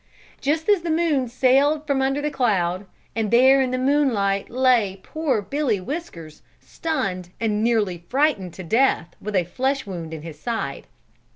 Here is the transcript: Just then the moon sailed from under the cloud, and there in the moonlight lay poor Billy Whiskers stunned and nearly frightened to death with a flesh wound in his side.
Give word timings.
Just 0.41 0.65
then 0.65 0.81
the 0.83 0.89
moon 0.89 1.27
sailed 1.27 1.85
from 1.85 2.01
under 2.01 2.23
the 2.23 2.31
cloud, 2.31 2.87
and 3.15 3.29
there 3.29 3.61
in 3.61 3.69
the 3.69 3.77
moonlight 3.77 4.49
lay 4.49 4.99
poor 5.03 5.43
Billy 5.43 5.79
Whiskers 5.79 6.41
stunned 6.59 7.29
and 7.39 7.63
nearly 7.63 7.99
frightened 8.09 8.55
to 8.55 8.63
death 8.63 9.15
with 9.21 9.35
a 9.35 9.43
flesh 9.43 9.85
wound 9.85 10.11
in 10.11 10.23
his 10.23 10.39
side. 10.39 10.87